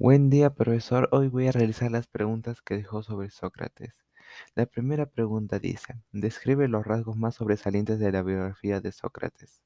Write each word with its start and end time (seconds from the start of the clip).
Buen 0.00 0.30
día, 0.30 0.48
profesor. 0.48 1.10
Hoy 1.12 1.28
voy 1.28 1.48
a 1.48 1.52
realizar 1.52 1.90
las 1.90 2.06
preguntas 2.06 2.62
que 2.62 2.74
dejó 2.74 3.02
sobre 3.02 3.28
Sócrates. 3.28 3.92
La 4.54 4.64
primera 4.64 5.04
pregunta 5.04 5.58
dice, 5.58 5.94
describe 6.10 6.68
los 6.68 6.86
rasgos 6.86 7.18
más 7.18 7.34
sobresalientes 7.34 7.98
de 7.98 8.10
la 8.10 8.22
biografía 8.22 8.80
de 8.80 8.92
Sócrates. 8.92 9.62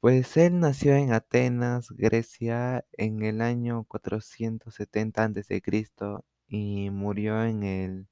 Pues 0.00 0.36
él 0.36 0.58
nació 0.58 0.96
en 0.96 1.12
Atenas, 1.12 1.92
Grecia, 1.92 2.84
en 2.90 3.22
el 3.22 3.40
año 3.40 3.84
470 3.84 5.22
a.C. 5.24 5.62
y 6.48 6.90
murió 6.90 7.44
en 7.44 7.62
el 7.62 8.08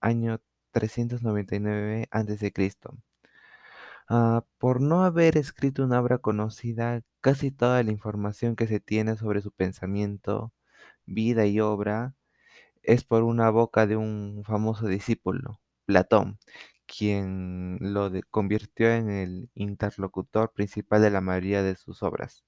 año 0.00 0.40
399 0.72 2.08
a.C. 2.10 2.52
Ah, 4.12 4.44
por 4.58 4.80
no 4.80 5.04
haber 5.04 5.36
escrito 5.38 5.84
una 5.84 6.00
obra 6.00 6.18
conocida, 6.18 7.02
casi 7.20 7.50
toda 7.52 7.82
la 7.84 7.92
información 7.92 8.56
que 8.56 8.66
se 8.66 8.80
tiene 8.80 9.16
sobre 9.16 9.40
su 9.40 9.52
pensamiento, 9.52 10.52
vida 11.06 11.46
y 11.46 11.60
obra 11.60 12.14
es 12.82 13.04
por 13.04 13.22
una 13.24 13.50
boca 13.50 13.86
de 13.86 13.96
un 13.96 14.42
famoso 14.46 14.88
discípulo, 14.88 15.60
Platón, 15.86 16.38
quien 16.86 17.78
lo 17.80 18.10
convirtió 18.30 18.90
en 18.92 19.10
el 19.10 19.50
interlocutor 19.54 20.52
principal 20.52 21.02
de 21.02 21.10
la 21.10 21.20
mayoría 21.22 21.62
de 21.62 21.76
sus 21.76 22.02
obras. 22.02 22.44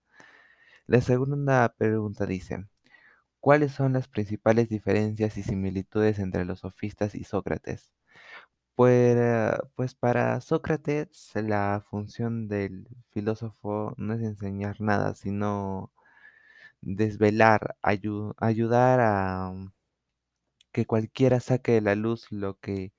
La 0.87 1.01
segunda 1.03 1.75
pregunta 1.79 2.27
dice, 2.27 2.67
¿cuáles 3.41 3.73
son 3.73 3.95
las 3.95 4.09
principales 4.09 4.69
diferencias 4.71 5.39
y 5.39 5.45
similitudes 5.45 6.19
entre 6.21 6.45
los 6.47 6.61
sofistas 6.61 7.15
y 7.15 7.25
Sócrates? 7.25 7.93
Pues, 8.75 9.17
pues 9.77 9.95
para 9.95 10.41
Sócrates 10.41 11.31
la 11.35 11.85
función 11.91 12.49
del 12.49 12.87
filósofo 13.11 13.95
no 13.97 14.15
es 14.15 14.23
enseñar 14.23 14.81
nada, 14.81 15.15
sino 15.15 15.91
desvelar, 16.83 17.77
ayu- 17.83 18.35
ayudar 18.39 19.01
a 19.01 19.51
mm, 19.53 19.73
que 20.73 20.87
cualquiera 20.87 21.41
saque 21.41 21.73
de 21.73 21.81
la 21.81 21.95
luz 21.95 22.31
lo 22.33 22.59
que 22.61 22.93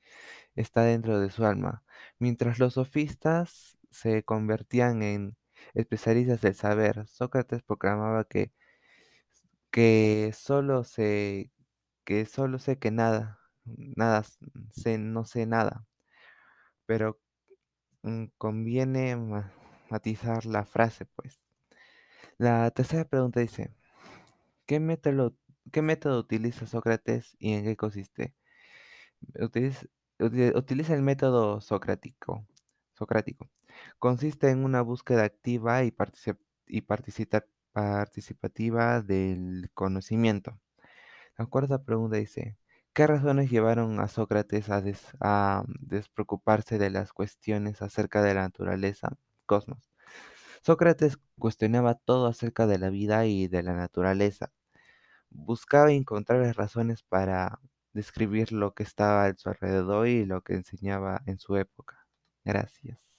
está 0.56 0.84
dentro 0.84 1.20
de 1.20 1.32
su 1.32 1.46
alma. 1.46 1.84
Mientras 2.20 2.60
los 2.60 2.76
sofistas 2.76 3.78
se 3.92 4.24
convertían 4.24 5.04
en 5.04 5.38
especialistas 5.76 6.42
del 6.42 6.56
saber, 6.56 7.08
Sócrates 7.08 7.64
proclamaba 7.64 8.26
que, 8.26 8.54
que 9.72 10.32
solo 10.34 10.84
sé, 10.84 11.52
que 12.06 12.26
solo 12.26 12.60
sé 12.60 12.80
que 12.80 12.92
nada, 12.92 13.40
nada 13.66 14.23
no 14.97 15.25
sé 15.25 15.45
nada, 15.45 15.86
pero 16.86 17.19
mm, 18.03 18.25
conviene 18.38 19.16
ma- 19.17 19.52
matizar 19.89 20.45
la 20.45 20.66
frase, 20.66 21.06
pues. 21.06 21.42
La 22.38 22.69
tercera 22.72 23.06
pregunta 23.06 23.39
dice, 23.39 23.72
¿qué 24.67 24.80
método, 24.80 25.36
qué 25.72 25.81
método 25.84 26.19
utiliza 26.19 26.67
Sócrates 26.67 27.36
y 27.39 27.53
en 27.53 27.66
qué 27.66 27.78
consiste? 27.78 28.36
Utiliza, 29.39 29.86
uti- 30.19 30.52
utiliza 30.56 30.94
el 30.95 31.02
método 31.02 31.61
socrático. 31.61 32.45
Socrático. 32.94 33.50
Consiste 34.00 34.50
en 34.50 34.64
una 34.66 34.81
búsqueda 34.81 35.23
activa 35.23 35.84
y, 35.84 35.91
participativa 37.72 39.02
del 39.02 39.69
conocimiento. 39.73 40.59
La 41.38 41.45
cuarta 41.47 41.84
pregunta 41.84 42.17
dice, 42.17 42.58
¿qué 42.94 43.08
razones 43.08 43.50
llevaron 43.52 44.00
a 44.00 44.08
Sócrates 44.08 44.70
a, 44.70 44.82
des- 44.82 45.14
a 45.22 45.64
despreocuparse 45.80 46.78
de 46.78 46.90
las 46.90 47.14
cuestiones 47.14 47.82
acerca 47.82 48.22
de 48.24 48.34
la 48.36 48.42
naturaleza, 48.44 49.18
cosmos? 49.46 49.92
Sócrates 50.64 51.18
cuestionaba 51.40 51.96
todo 51.96 52.28
acerca 52.28 52.68
de 52.68 52.80
la 52.80 52.90
vida 52.90 53.26
y 53.28 53.48
de 53.48 53.64
la 53.64 53.74
naturaleza. 53.76 54.52
Buscaba 55.32 55.92
encontrar 55.94 56.56
razones 56.58 57.04
para 57.04 57.60
describir 57.94 58.52
lo 58.54 58.74
que 58.76 58.84
estaba 58.84 59.26
a 59.26 59.36
su 59.36 59.50
alrededor 59.50 60.08
y 60.08 60.26
lo 60.26 60.42
que 60.44 60.56
enseñaba 60.56 61.22
en 61.28 61.40
su 61.40 61.58
época. 61.58 62.08
Gracias. 62.46 63.12